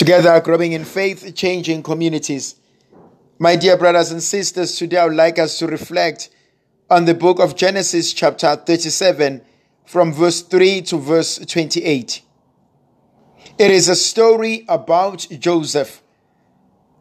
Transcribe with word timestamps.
Together, 0.00 0.40
growing 0.40 0.72
in 0.72 0.82
faith, 0.82 1.34
changing 1.34 1.82
communities. 1.82 2.54
My 3.38 3.54
dear 3.54 3.76
brothers 3.76 4.10
and 4.10 4.22
sisters, 4.22 4.74
today 4.74 4.96
I 4.96 5.04
would 5.04 5.14
like 5.14 5.38
us 5.38 5.58
to 5.58 5.66
reflect 5.66 6.30
on 6.88 7.04
the 7.04 7.12
book 7.12 7.38
of 7.38 7.54
Genesis, 7.54 8.14
chapter 8.14 8.56
37, 8.56 9.42
from 9.84 10.14
verse 10.14 10.40
3 10.40 10.80
to 10.80 10.96
verse 10.96 11.36
28. 11.36 12.22
It 13.58 13.70
is 13.70 13.90
a 13.90 13.94
story 13.94 14.64
about 14.70 15.26
Joseph 15.38 16.02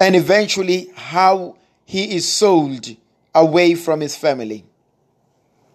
and 0.02 0.14
eventually 0.14 0.92
how 0.94 1.56
he 1.86 2.18
is 2.18 2.28
sold 2.28 2.98
away 3.34 3.76
from 3.76 4.02
his 4.02 4.18
family. 4.18 4.66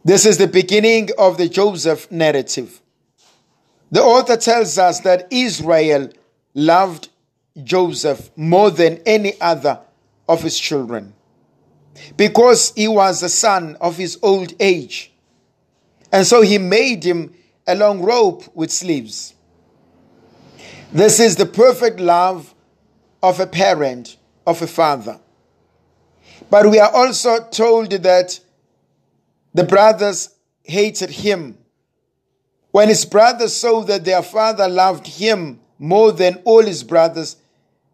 This 0.05 0.27
is 0.27 0.37
the 0.37 0.47
beginning 0.47 1.09
of 1.17 1.39
the 1.39 1.49
Joseph 1.49 2.11
narrative. 2.11 2.83
The 3.91 4.03
author 4.03 4.37
tells 4.37 4.77
us 4.77 5.01
that 5.01 5.29
Israel 5.31 6.11
loved 6.53 7.09
Joseph 7.63 8.31
more 8.37 8.71
than 8.71 9.01
any 9.07 9.41
other 9.41 9.81
of 10.29 10.43
his 10.43 10.59
children 10.59 11.15
because 12.17 12.73
he 12.75 12.89
was 12.89 13.21
the 13.21 13.29
son 13.29 13.77
of 13.81 13.97
his 13.97 14.19
old 14.23 14.53
age. 14.59 15.13
And 16.11 16.27
so 16.27 16.43
he 16.43 16.59
made 16.59 17.05
him 17.05 17.35
a 17.67 17.75
long 17.75 18.03
rope 18.03 18.45
with 18.55 18.71
sleeves. 18.71 19.35
This 20.93 21.19
is 21.19 21.37
the 21.37 21.47
perfect 21.47 21.99
love 21.99 22.55
of 23.23 23.41
a 23.41 23.47
parent, 23.47 24.17
of 24.47 24.63
a 24.63 24.67
father. 24.67 25.19
But 26.51 26.71
we 26.71 26.79
are 26.79 26.93
also 26.93 27.49
told 27.49 27.91
that 27.91 28.39
the 29.55 29.65
brothers 29.65 30.31
hated 30.63 31.11
him. 31.11 31.59
When 32.71 32.89
his 32.89 33.05
brothers 33.05 33.55
saw 33.55 33.83
that 33.85 34.05
their 34.05 34.23
father 34.23 34.69
loved 34.69 35.07
him 35.07 35.61
more 35.79 36.13
than 36.13 36.43
all 36.45 36.63
his 36.63 36.83
brothers, 36.83 37.37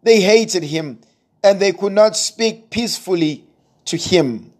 they 0.03 0.21
hated 0.21 0.63
him 0.63 0.99
and 1.43 1.59
they 1.59 1.71
could 1.71 1.93
not 1.93 2.15
speak 2.15 2.69
peacefully 2.69 3.45
to 3.85 3.97
him. 3.97 4.53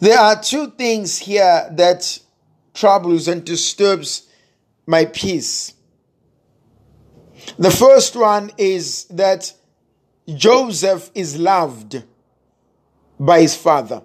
There 0.00 0.18
are 0.18 0.40
two 0.40 0.70
things 0.72 1.18
here 1.18 1.68
that 1.72 2.18
troubles 2.74 3.28
and 3.28 3.44
disturbs 3.44 4.28
my 4.86 5.06
peace. 5.06 5.74
The 7.58 7.70
first 7.70 8.16
one 8.16 8.50
is 8.58 9.04
that 9.04 9.52
Joseph 10.26 11.10
is 11.14 11.38
loved 11.38 12.02
by 13.18 13.42
his 13.42 13.54
father. 13.54 14.02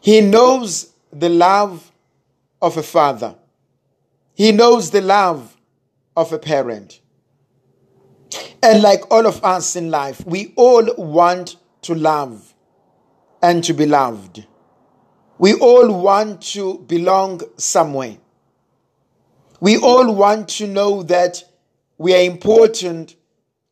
He 0.00 0.20
knows 0.20 0.92
the 1.12 1.28
love 1.28 1.90
of 2.62 2.76
a 2.76 2.82
father. 2.82 3.34
He 4.34 4.52
knows 4.52 4.90
the 4.90 5.00
love 5.00 5.56
of 6.16 6.32
a 6.32 6.38
parent. 6.38 7.00
And 8.62 8.82
like 8.82 9.10
all 9.10 9.26
of 9.26 9.42
us 9.42 9.76
in 9.76 9.90
life, 9.90 10.24
we 10.26 10.52
all 10.56 10.86
want 10.96 11.56
to 11.82 11.94
love 11.94 12.54
and 13.42 13.64
to 13.64 13.72
be 13.72 13.86
loved. 13.86 14.46
We 15.38 15.54
all 15.54 16.02
want 16.02 16.42
to 16.52 16.78
belong 16.80 17.40
somewhere. 17.56 18.18
We 19.60 19.78
all 19.78 20.14
want 20.14 20.48
to 20.50 20.66
know 20.66 21.02
that 21.04 21.42
we 21.96 22.14
are 22.14 22.22
important 22.30 23.16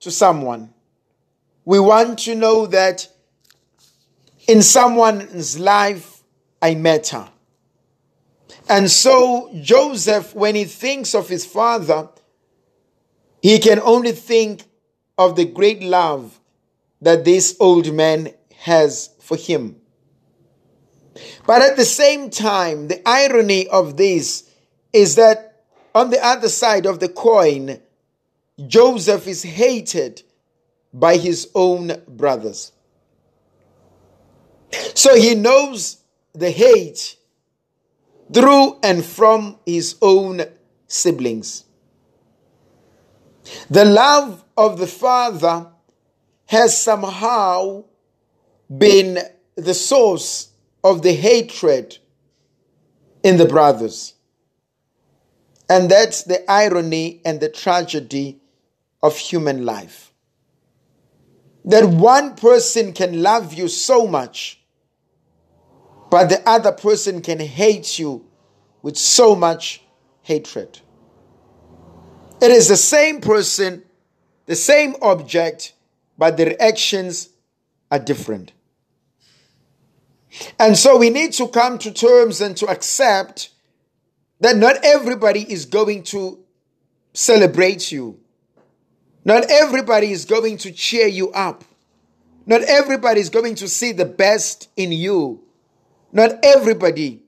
to 0.00 0.10
someone. 0.10 0.72
We 1.64 1.78
want 1.80 2.20
to 2.20 2.34
know 2.34 2.66
that 2.66 3.08
in 4.46 4.62
someone's 4.62 5.58
life 5.58 6.22
I 6.62 6.74
matter. 6.74 7.28
And 8.68 8.90
so 8.90 9.50
Joseph, 9.60 10.34
when 10.34 10.54
he 10.54 10.64
thinks 10.64 11.14
of 11.14 11.28
his 11.28 11.44
father, 11.44 12.08
he 13.40 13.58
can 13.58 13.80
only 13.80 14.12
think 14.12 14.64
of 15.18 15.36
the 15.36 15.44
great 15.44 15.82
love 15.82 16.40
that 17.02 17.24
this 17.24 17.56
old 17.60 17.92
man 17.92 18.32
has 18.56 19.10
for 19.20 19.36
him. 19.36 19.76
But 21.46 21.62
at 21.62 21.76
the 21.76 21.84
same 21.84 22.30
time, 22.30 22.88
the 22.88 23.06
irony 23.06 23.66
of 23.68 23.96
this 23.96 24.48
is 24.92 25.16
that 25.16 25.64
on 25.94 26.10
the 26.10 26.24
other 26.24 26.48
side 26.48 26.86
of 26.86 27.00
the 27.00 27.08
coin, 27.08 27.80
Joseph 28.66 29.26
is 29.26 29.42
hated 29.42 30.22
by 30.92 31.16
his 31.16 31.50
own 31.54 32.02
brothers. 32.06 32.72
So 34.94 35.16
he 35.16 35.34
knows 35.34 35.98
the 36.32 36.50
hate 36.50 37.16
through 38.32 38.78
and 38.82 39.04
from 39.04 39.58
his 39.64 39.96
own 40.02 40.44
siblings. 40.86 41.64
The 43.70 43.84
love 43.84 44.44
of 44.56 44.78
the 44.78 44.86
Father 44.86 45.66
has 46.46 46.76
somehow 46.76 47.84
been 48.76 49.18
the 49.56 49.74
source 49.74 50.50
of 50.82 51.02
the 51.02 51.12
hatred 51.12 51.98
in 53.22 53.36
the 53.36 53.44
brothers. 53.44 54.14
And 55.68 55.90
that's 55.90 56.22
the 56.22 56.50
irony 56.50 57.20
and 57.24 57.40
the 57.40 57.48
tragedy 57.48 58.40
of 59.02 59.16
human 59.16 59.64
life. 59.64 60.12
That 61.64 61.88
one 61.88 62.34
person 62.36 62.92
can 62.92 63.22
love 63.22 63.52
you 63.52 63.68
so 63.68 64.06
much, 64.06 64.60
but 66.10 66.28
the 66.28 66.48
other 66.48 66.72
person 66.72 67.20
can 67.20 67.40
hate 67.40 67.98
you 67.98 68.24
with 68.80 68.96
so 68.96 69.34
much 69.34 69.82
hatred. 70.22 70.80
It 72.40 72.50
is 72.50 72.68
the 72.68 72.76
same 72.76 73.20
person, 73.20 73.82
the 74.46 74.54
same 74.54 74.94
object, 75.02 75.72
but 76.16 76.36
the 76.36 76.46
reactions 76.46 77.30
are 77.90 77.98
different. 77.98 78.52
And 80.58 80.76
so 80.76 80.98
we 80.98 81.10
need 81.10 81.32
to 81.34 81.48
come 81.48 81.78
to 81.78 81.92
terms 81.92 82.40
and 82.40 82.56
to 82.58 82.66
accept 82.66 83.50
that 84.40 84.56
not 84.56 84.76
everybody 84.84 85.40
is 85.50 85.64
going 85.64 86.04
to 86.04 86.38
celebrate 87.12 87.90
you. 87.90 88.20
Not 89.24 89.50
everybody 89.50 90.12
is 90.12 90.24
going 90.24 90.58
to 90.58 90.72
cheer 90.72 91.06
you 91.06 91.30
up. 91.32 91.64
Not 92.46 92.62
everybody 92.62 93.20
is 93.20 93.30
going 93.30 93.56
to 93.56 93.68
see 93.68 93.92
the 93.92 94.04
best 94.04 94.70
in 94.76 94.92
you. 94.92 95.42
Not 96.12 96.42
everybody 96.42 97.22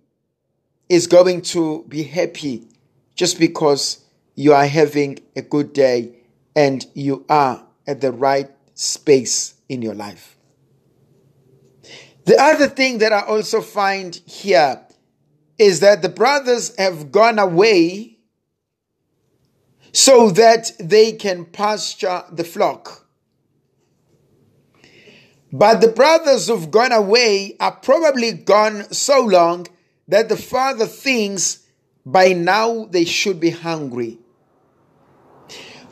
is 0.88 1.06
going 1.06 1.42
to 1.42 1.84
be 1.88 2.04
happy 2.04 2.66
just 3.14 3.38
because 3.38 4.04
you 4.40 4.54
are 4.54 4.66
having 4.66 5.18
a 5.36 5.42
good 5.42 5.74
day 5.74 6.16
and 6.56 6.86
you 6.94 7.26
are 7.28 7.62
at 7.86 8.00
the 8.00 8.10
right 8.10 8.50
space 8.72 9.52
in 9.68 9.82
your 9.82 9.92
life. 9.92 10.38
The 12.24 12.40
other 12.40 12.66
thing 12.66 12.98
that 12.98 13.12
I 13.12 13.20
also 13.20 13.60
find 13.60 14.14
here 14.24 14.80
is 15.58 15.80
that 15.80 16.00
the 16.00 16.08
brothers 16.08 16.74
have 16.78 17.12
gone 17.12 17.38
away 17.38 18.16
so 19.92 20.30
that 20.30 20.72
they 20.80 21.12
can 21.12 21.44
pasture 21.44 22.24
the 22.32 22.44
flock. 22.44 23.06
But 25.52 25.82
the 25.82 25.88
brothers 25.88 26.48
who've 26.48 26.70
gone 26.70 26.92
away 26.92 27.58
are 27.60 27.72
probably 27.72 28.32
gone 28.32 28.90
so 28.90 29.20
long 29.20 29.66
that 30.08 30.30
the 30.30 30.38
father 30.38 30.86
thinks 30.86 31.66
by 32.06 32.32
now 32.32 32.86
they 32.86 33.04
should 33.04 33.38
be 33.38 33.50
hungry. 33.50 34.16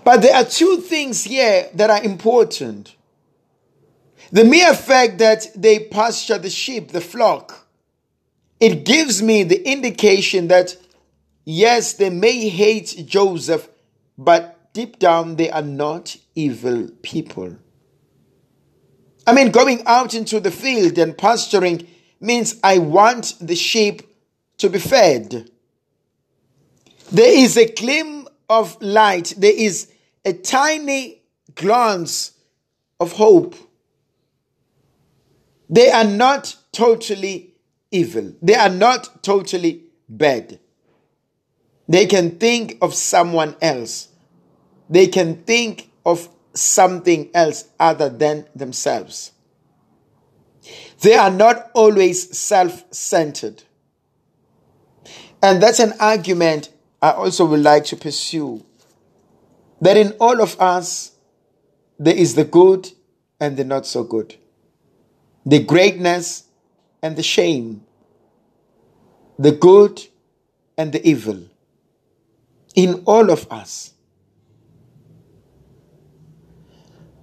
But 0.04 0.22
there 0.22 0.34
are 0.34 0.44
two 0.44 0.78
things 0.78 1.24
here 1.24 1.68
that 1.74 1.90
are 1.90 2.02
important. 2.02 2.94
The 4.30 4.44
mere 4.44 4.74
fact 4.74 5.18
that 5.18 5.46
they 5.54 5.78
pasture 5.80 6.38
the 6.38 6.50
sheep, 6.50 6.92
the 6.92 7.00
flock, 7.00 7.66
it 8.60 8.84
gives 8.84 9.22
me 9.22 9.44
the 9.44 9.62
indication 9.70 10.48
that 10.48 10.76
yes, 11.44 11.94
they 11.94 12.10
may 12.10 12.48
hate 12.48 13.04
Joseph, 13.06 13.68
but 14.16 14.72
deep 14.72 14.98
down 14.98 15.36
they 15.36 15.50
are 15.50 15.62
not 15.62 16.16
evil 16.34 16.88
people. 17.02 17.56
I 19.26 19.32
mean, 19.32 19.50
going 19.50 19.82
out 19.86 20.14
into 20.14 20.40
the 20.40 20.50
field 20.50 20.98
and 20.98 21.16
pasturing 21.16 21.86
means 22.20 22.58
I 22.62 22.78
want 22.78 23.34
the 23.40 23.54
sheep 23.54 24.02
to 24.58 24.68
be 24.68 24.78
fed. 24.78 25.50
There 27.12 27.38
is 27.38 27.56
a 27.56 27.72
gleam 27.72 28.17
of 28.48 28.80
light, 28.80 29.34
there 29.36 29.54
is 29.54 29.90
a 30.24 30.32
tiny 30.32 31.22
glance 31.54 32.32
of 33.00 33.12
hope. 33.12 33.54
They 35.70 35.90
are 35.90 36.04
not 36.04 36.56
totally 36.72 37.54
evil, 37.90 38.32
they 38.42 38.54
are 38.54 38.68
not 38.70 39.22
totally 39.22 39.84
bad. 40.08 40.58
They 41.88 42.06
can 42.06 42.38
think 42.38 42.78
of 42.82 42.94
someone 42.94 43.56
else, 43.60 44.08
they 44.88 45.06
can 45.06 45.42
think 45.44 45.90
of 46.04 46.28
something 46.54 47.30
else 47.34 47.64
other 47.78 48.08
than 48.08 48.46
themselves. 48.54 49.32
They 51.00 51.14
are 51.14 51.30
not 51.30 51.70
always 51.74 52.36
self 52.36 52.84
centered. 52.92 53.62
And 55.42 55.62
that's 55.62 55.78
an 55.78 55.92
argument 56.00 56.70
I 57.00 57.12
also 57.12 57.46
would 57.46 57.62
like 57.62 57.84
to 57.86 57.96
pursue. 57.96 58.64
that 59.80 59.96
in 59.96 60.12
all 60.20 60.40
of 60.40 60.60
us 60.60 61.12
there 61.98 62.16
is 62.16 62.34
the 62.34 62.44
good 62.44 62.90
and 63.40 63.56
the 63.56 63.64
not 63.64 63.86
so 63.86 64.02
good, 64.02 64.34
the 65.46 65.62
greatness 65.62 66.44
and 67.02 67.16
the 67.16 67.22
shame, 67.22 67.84
the 69.38 69.52
good 69.52 70.02
and 70.76 70.92
the 70.92 71.06
evil. 71.08 71.40
In 72.74 73.02
all 73.06 73.30
of 73.30 73.50
us. 73.50 73.94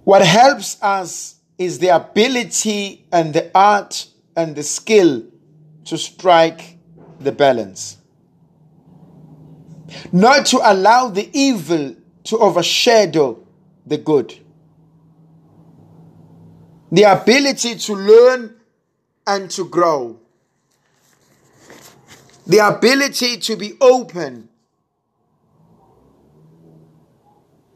What 0.04 0.22
helps 0.22 0.80
us 0.82 1.36
is 1.58 1.78
the 1.78 1.88
ability 1.88 3.06
and 3.10 3.32
the 3.32 3.50
art 3.54 4.06
and 4.36 4.54
the 4.54 4.62
skill 4.62 5.24
to 5.86 5.98
strike 5.98 6.78
the 7.18 7.32
balance. 7.32 7.96
Not 10.12 10.46
to 10.46 10.60
allow 10.62 11.08
the 11.08 11.30
evil 11.32 11.94
to 12.24 12.38
overshadow 12.38 13.44
the 13.86 13.98
good. 13.98 14.34
The 16.90 17.04
ability 17.04 17.76
to 17.76 17.94
learn 17.94 18.56
and 19.26 19.50
to 19.50 19.68
grow. 19.68 20.20
The 22.46 22.58
ability 22.58 23.38
to 23.38 23.56
be 23.56 23.74
open. 23.80 24.48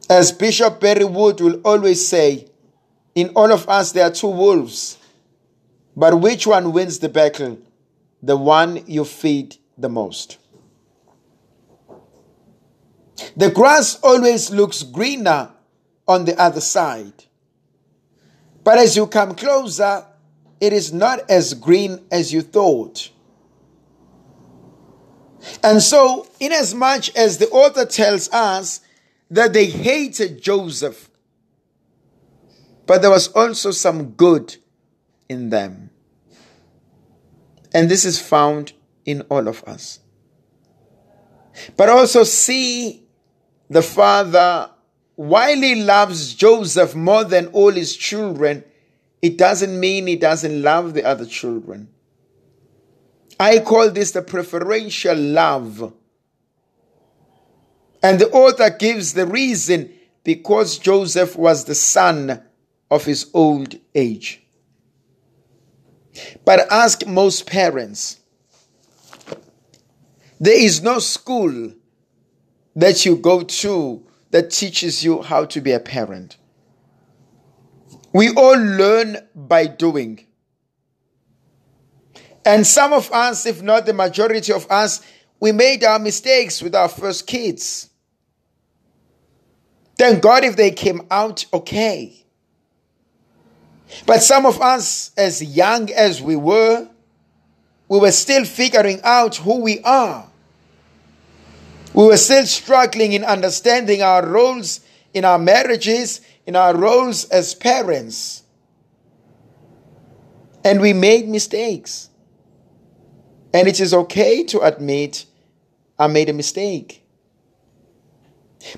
As 0.09 0.31
Bishop 0.31 0.79
Barry 0.79 1.05
Wood 1.05 1.39
will 1.39 1.61
always 1.63 2.05
say, 2.05 2.47
in 3.15 3.29
all 3.29 3.51
of 3.51 3.67
us 3.69 3.91
there 3.91 4.05
are 4.07 4.11
two 4.11 4.27
wolves, 4.27 4.97
but 5.95 6.19
which 6.19 6.47
one 6.47 6.71
wins 6.71 6.99
the 6.99 7.09
battle? 7.09 7.59
The 8.23 8.37
one 8.37 8.83
you 8.87 9.03
feed 9.03 9.57
the 9.77 9.89
most. 9.89 10.37
The 13.35 13.51
grass 13.51 13.99
always 14.01 14.49
looks 14.51 14.83
greener 14.83 15.51
on 16.07 16.25
the 16.25 16.39
other 16.39 16.61
side. 16.61 17.25
But 18.63 18.77
as 18.77 18.95
you 18.95 19.07
come 19.07 19.35
closer, 19.35 20.05
it 20.59 20.73
is 20.73 20.93
not 20.93 21.29
as 21.29 21.53
green 21.53 22.05
as 22.11 22.31
you 22.31 22.41
thought. 22.41 23.09
And 25.63 25.81
so, 25.81 26.27
inasmuch 26.39 27.15
as 27.15 27.39
the 27.39 27.49
author 27.49 27.85
tells 27.85 28.29
us 28.29 28.81
that 29.31 29.53
they 29.53 29.65
hated 29.65 30.41
Joseph, 30.41 31.09
but 32.85 33.01
there 33.01 33.09
was 33.09 33.29
also 33.29 33.71
some 33.71 34.11
good 34.11 34.55
in 35.29 35.49
them. 35.49 35.89
And 37.73 37.89
this 37.89 38.05
is 38.05 38.19
found 38.21 38.73
in 39.05 39.21
all 39.21 39.47
of 39.47 39.63
us. 39.63 39.99
But 41.77 41.89
also 41.89 42.23
see 42.23 43.00
the 43.71 43.81
father, 43.81 44.69
while 45.15 45.55
he 45.55 45.75
loves 45.75 46.35
Joseph 46.35 46.93
more 46.93 47.23
than 47.23 47.47
all 47.47 47.71
his 47.71 47.95
children, 47.95 48.65
it 49.21 49.37
doesn't 49.37 49.79
mean 49.79 50.07
he 50.07 50.17
doesn't 50.17 50.61
love 50.61 50.93
the 50.93 51.05
other 51.05 51.25
children. 51.25 51.87
I 53.39 53.59
call 53.59 53.89
this 53.89 54.11
the 54.11 54.23
preferential 54.23 55.15
love. 55.15 55.93
And 58.03 58.19
the 58.19 58.29
author 58.31 58.71
gives 58.71 59.13
the 59.13 59.25
reason 59.25 59.93
because 60.25 60.77
Joseph 60.77 61.37
was 61.37 61.63
the 61.63 61.75
son 61.75 62.43
of 62.89 63.05
his 63.05 63.31
old 63.33 63.75
age. 63.95 64.43
But 66.43 66.69
ask 66.69 67.07
most 67.07 67.47
parents. 67.47 68.19
There 70.41 70.59
is 70.59 70.83
no 70.83 70.99
school 70.99 71.71
that 72.75 73.05
you 73.05 73.15
go 73.17 73.43
to 73.43 74.05
that 74.31 74.49
teaches 74.49 75.03
you 75.03 75.21
how 75.21 75.45
to 75.45 75.61
be 75.61 75.71
a 75.71 75.79
parent. 75.79 76.37
We 78.13 78.29
all 78.33 78.57
learn 78.57 79.17
by 79.35 79.67
doing. 79.67 80.25
And 82.45 82.65
some 82.65 82.93
of 82.93 83.11
us, 83.11 83.45
if 83.45 83.61
not 83.61 83.85
the 83.85 83.93
majority 83.93 84.51
of 84.51 84.69
us, 84.71 85.01
we 85.39 85.51
made 85.51 85.83
our 85.83 85.99
mistakes 85.99 86.61
with 86.61 86.75
our 86.75 86.87
first 86.89 87.27
kids. 87.27 87.89
Thank 89.97 90.21
God 90.21 90.43
if 90.43 90.55
they 90.55 90.71
came 90.71 91.01
out 91.11 91.45
okay. 91.53 92.25
But 94.05 94.23
some 94.23 94.45
of 94.45 94.61
us, 94.61 95.11
as 95.17 95.43
young 95.43 95.91
as 95.91 96.21
we 96.21 96.35
were, 96.35 96.89
we 97.87 97.99
were 97.99 98.11
still 98.11 98.45
figuring 98.45 99.01
out 99.03 99.35
who 99.35 99.61
we 99.61 99.81
are. 99.81 100.30
We 101.93 102.05
were 102.05 102.17
still 102.17 102.45
struggling 102.45 103.13
in 103.13 103.23
understanding 103.23 104.01
our 104.01 104.25
roles 104.25 104.81
in 105.13 105.25
our 105.25 105.37
marriages, 105.37 106.21
in 106.45 106.55
our 106.55 106.75
roles 106.75 107.25
as 107.25 107.53
parents. 107.53 108.43
And 110.63 110.79
we 110.79 110.93
made 110.93 111.27
mistakes. 111.27 112.09
And 113.53 113.67
it 113.67 113.79
is 113.79 113.93
okay 113.93 114.43
to 114.45 114.61
admit, 114.61 115.25
I 115.99 116.07
made 116.07 116.29
a 116.29 116.33
mistake. 116.33 117.03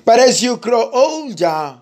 But 0.04 0.18
as 0.18 0.42
you 0.42 0.56
grow 0.56 0.90
older, 0.90 1.80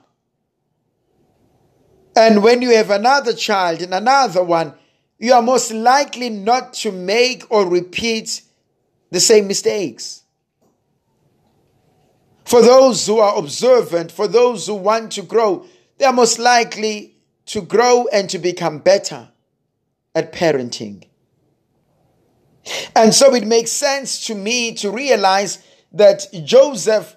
and 2.15 2.43
when 2.43 2.61
you 2.61 2.71
have 2.77 2.91
another 2.91 3.33
child 3.33 3.81
and 3.81 3.95
another 3.95 4.43
one, 4.43 4.75
you 5.19 5.33
are 5.33 5.41
most 5.41 5.73
likely 5.73 6.29
not 6.29 6.75
to 6.75 6.93
make 6.93 7.51
or 7.51 7.67
repeat 7.67 8.43
the 9.11 9.21
same 9.21 9.47
mistakes. 9.47 10.22
For 12.53 12.61
those 12.61 13.07
who 13.07 13.19
are 13.19 13.39
observant, 13.39 14.13
for 14.13 14.29
those 14.29 14.67
who 14.67 14.75
want 14.75 15.13
to 15.13 15.23
grow, 15.23 15.65
they 15.97 16.05
are 16.05 16.13
most 16.13 16.39
likely 16.39 17.17
to 17.47 17.63
grow 17.63 18.07
and 18.13 18.29
to 18.29 18.39
become 18.39 18.81
better 18.81 19.31
at 20.15 20.35
parenting. 20.35 21.07
And 22.95 23.15
so 23.15 23.35
it 23.35 23.47
makes 23.47 23.71
sense 23.71 24.27
to 24.27 24.35
me 24.35 24.75
to 24.75 24.91
realize 24.91 25.67
that 25.95 26.27
Joseph 26.45 27.17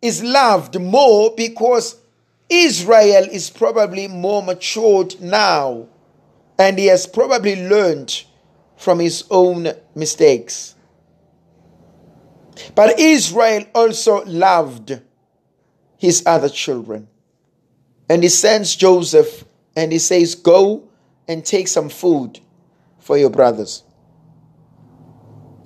is 0.00 0.22
loved 0.22 0.80
more 0.80 1.34
because 1.36 1.96
Israel 2.48 3.28
is 3.30 3.50
probably 3.50 4.08
more 4.08 4.42
matured 4.42 5.20
now 5.20 5.88
and 6.58 6.78
he 6.78 6.86
has 6.86 7.06
probably 7.06 7.68
learned 7.68 8.24
from 8.78 8.98
his 8.98 9.24
own 9.30 9.68
mistakes. 9.94 10.74
But 12.74 12.98
Israel 12.98 13.64
also 13.74 14.24
loved 14.24 15.00
his 15.96 16.22
other 16.26 16.48
children. 16.48 17.08
And 18.08 18.22
he 18.22 18.28
sends 18.28 18.76
Joseph 18.76 19.44
and 19.76 19.92
he 19.92 19.98
says, 19.98 20.34
Go 20.34 20.88
and 21.26 21.44
take 21.44 21.68
some 21.68 21.88
food 21.88 22.40
for 22.98 23.16
your 23.16 23.30
brothers. 23.30 23.82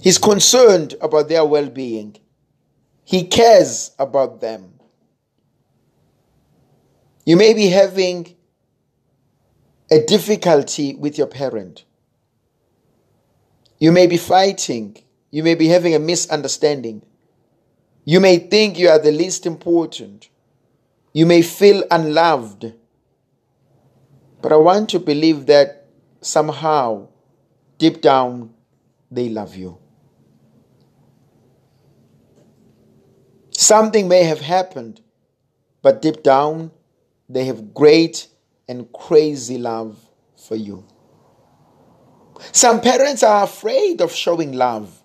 He's 0.01 0.19
concerned 0.19 0.95
about 1.01 1.29
their 1.29 1.45
well 1.45 1.69
being, 1.69 2.17
he 3.05 3.25
cares 3.25 3.93
about 3.99 4.41
them. 4.41 4.75
You 7.25 7.37
may 7.37 7.53
be 7.53 7.69
having 7.69 8.37
a 9.91 10.01
difficulty 10.01 10.95
with 10.95 11.19
your 11.19 11.27
parent. 11.27 11.85
You 13.79 13.93
may 13.93 14.07
be 14.07 14.17
fighting. 14.17 14.97
You 15.31 15.43
may 15.43 15.55
be 15.55 15.69
having 15.69 15.95
a 15.95 15.99
misunderstanding. 15.99 17.03
You 18.05 18.21
may 18.21 18.39
think 18.39 18.79
you 18.79 18.89
are 18.89 18.99
the 18.99 19.13
least 19.13 19.45
important. 19.45 20.31
You 21.13 21.27
may 21.27 21.43
feel 21.43 21.85
unloved. 21.91 22.73
But 24.41 24.53
I 24.53 24.57
want 24.57 24.89
to 24.91 24.99
believe 24.99 25.47
that 25.47 25.87
somehow, 26.21 27.09
deep 27.77 28.01
down, 28.01 28.55
they 29.11 29.29
love 29.29 29.57
you. 29.57 29.79
Something 33.51 34.09
may 34.09 34.23
have 34.23 34.41
happened, 34.41 35.01
but 35.83 36.01
deep 36.01 36.23
down, 36.23 36.71
they 37.29 37.45
have 37.45 37.75
great 37.75 38.29
and 38.69 38.91
crazy 38.93 39.59
love 39.59 39.99
for 40.37 40.57
you. 40.57 40.85
Some 42.53 42.81
parents 42.81 43.23
are 43.23 43.45
afraid 43.45 44.01
of 44.01 44.13
showing 44.13 44.53
love. 44.53 44.98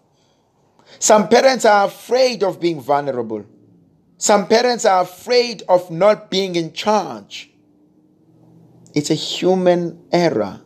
Some 1.03 1.27
parents 1.27 1.65
are 1.65 1.87
afraid 1.87 2.43
of 2.43 2.61
being 2.61 2.79
vulnerable. 2.79 3.43
Some 4.17 4.47
parents 4.47 4.85
are 4.85 5.01
afraid 5.01 5.61
of 5.67 5.91
not 5.91 6.31
being 6.31 6.55
in 6.55 6.71
charge. 6.71 7.51
It's 8.95 9.09
a 9.09 9.13
human 9.13 10.01
error. 10.13 10.61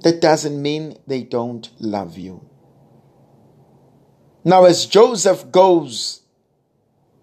That 0.00 0.22
doesn't 0.22 0.62
mean 0.62 0.96
they 1.06 1.22
don't 1.22 1.68
love 1.80 2.16
you. 2.16 2.48
Now, 4.42 4.64
as 4.64 4.86
Joseph 4.86 5.52
goes, 5.52 6.22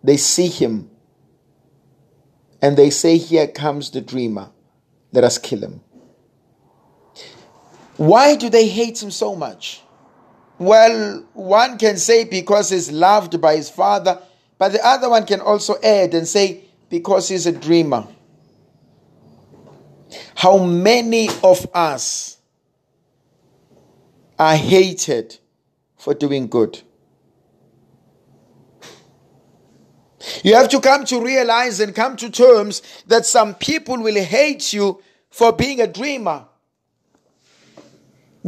they 0.03 0.17
see 0.17 0.49
him 0.49 0.91
and 2.61 2.77
they 2.77 2.91
say, 2.91 3.17
Here 3.17 3.47
comes 3.47 3.89
the 3.89 4.01
dreamer. 4.01 4.51
Let 5.11 5.23
us 5.23 5.39
kill 5.39 5.61
him. 5.61 5.81
Why 7.97 8.35
do 8.35 8.51
they 8.51 8.67
hate 8.67 9.01
him 9.01 9.09
so 9.09 9.35
much? 9.35 9.81
Well, 10.59 11.25
one 11.33 11.77
can 11.77 11.97
say 11.97 12.25
because 12.25 12.69
he's 12.69 12.91
loved 12.91 13.39
by 13.41 13.55
his 13.55 13.69
father, 13.69 14.21
But 14.59 14.73
the 14.73 14.85
other 14.85 15.09
one 15.09 15.25
can 15.25 15.39
also 15.39 15.79
add 15.81 16.13
and 16.13 16.27
say, 16.27 16.65
because 16.89 17.29
he's 17.29 17.47
a 17.47 17.51
dreamer. 17.51 18.05
How 20.35 20.57
many 20.57 21.29
of 21.43 21.65
us 21.73 22.37
are 24.37 24.55
hated 24.55 25.37
for 25.97 26.13
doing 26.13 26.47
good? 26.47 26.81
You 30.43 30.55
have 30.55 30.67
to 30.69 30.81
come 30.81 31.05
to 31.05 31.23
realize 31.23 31.79
and 31.79 31.95
come 31.95 32.17
to 32.17 32.29
terms 32.29 32.81
that 33.07 33.25
some 33.25 33.55
people 33.55 33.97
will 33.97 34.21
hate 34.21 34.73
you 34.73 35.01
for 35.29 35.53
being 35.53 35.79
a 35.79 35.87
dreamer. 35.87 36.48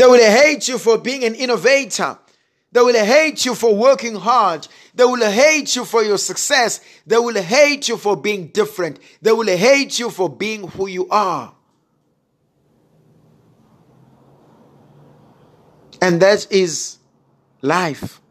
They 0.02 0.08
will 0.08 0.18
hate 0.18 0.68
you 0.68 0.80
for 0.80 0.98
being 0.98 1.24
an 1.26 1.36
innovator. 1.36 2.18
They 2.72 2.82
will 2.82 3.06
hate 3.06 3.46
you 3.46 3.54
for 3.54 3.76
working 3.76 4.16
hard. 4.16 4.68
They 4.96 5.04
will 5.04 5.30
hate 5.30 5.76
you 5.76 5.86
for 5.86 6.02
your 6.02 6.18
success. 6.18 6.82
They 7.06 7.20
will 7.20 7.40
hate 7.40 7.88
you 7.88 7.98
for 7.98 8.18
being 8.18 8.48
different. 8.48 8.98
They 9.22 9.32
will 9.32 9.46
hate 9.46 10.00
you 10.00 10.10
for 10.10 10.28
being 10.28 10.70
who 10.70 10.88
you 10.88 11.08
are. 11.10 11.54
And 16.02 16.20
that 16.20 16.52
is 16.52 16.98
life. 17.62 18.22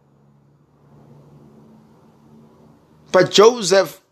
But 3.13 3.31
Joseph 3.31 4.03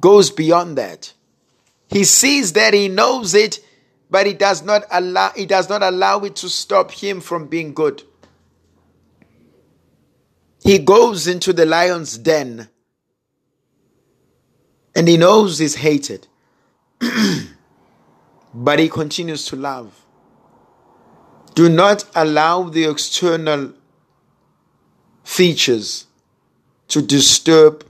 goes 0.00 0.30
beyond 0.30 0.78
that. 0.78 1.12
He 1.88 2.04
sees 2.04 2.52
that 2.52 2.72
he 2.72 2.86
knows 2.86 3.34
it, 3.34 3.58
but 4.10 4.26
it 4.26 4.38
does 4.38 4.62
not 4.62 4.84
allow 4.90 5.30
he 5.30 5.46
does 5.46 5.68
not 5.68 5.82
allow 5.82 6.20
it 6.20 6.36
to 6.36 6.48
stop 6.48 6.90
him 6.90 7.20
from 7.20 7.46
being 7.46 7.74
good. 7.74 8.02
He 10.62 10.78
goes 10.78 11.26
into 11.26 11.52
the 11.52 11.66
lion's 11.66 12.18
den 12.18 12.68
and 14.94 15.06
he 15.08 15.16
knows 15.16 15.58
he's 15.58 15.76
hated. 15.76 16.26
but 18.54 18.78
he 18.78 18.88
continues 18.88 19.44
to 19.46 19.56
love. 19.56 20.06
Do 21.54 21.68
not 21.68 22.04
allow 22.14 22.64
the 22.64 22.84
external 22.90 23.74
features 25.22 26.06
to 26.88 27.02
disturb 27.02 27.84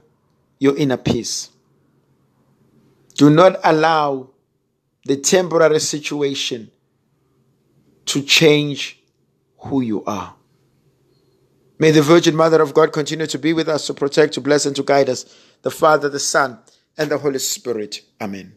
your 0.59 0.75
inner 0.77 0.97
peace. 0.97 1.49
Do 3.15 3.29
not 3.29 3.59
allow 3.63 4.29
the 5.07 5.15
temporary 5.15 5.79
situation 5.79 6.69
to 8.05 8.21
change 8.21 9.01
who 9.59 9.81
you 9.81 10.03
are. 10.05 10.35
May 11.79 11.91
the 11.91 12.01
Virgin 12.01 12.35
Mother 12.35 12.61
of 12.61 12.73
God 12.73 12.91
continue 12.91 13.27
to 13.27 13.37
be 13.37 13.53
with 13.53 13.69
us, 13.69 13.87
to 13.87 13.93
protect, 13.93 14.33
to 14.33 14.41
bless, 14.41 14.65
and 14.65 14.75
to 14.75 14.83
guide 14.83 15.09
us, 15.09 15.25
the 15.61 15.71
Father, 15.71 16.09
the 16.09 16.19
Son, 16.19 16.59
and 16.97 17.09
the 17.09 17.17
Holy 17.19 17.39
Spirit. 17.39 18.01
Amen. 18.19 18.55